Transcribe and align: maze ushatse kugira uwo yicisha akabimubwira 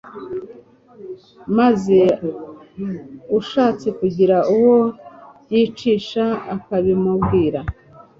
maze 1.57 1.99
ushatse 3.39 3.87
kugira 3.99 4.37
uwo 4.55 4.79
yicisha 5.51 6.25
akabimubwira 6.55 7.59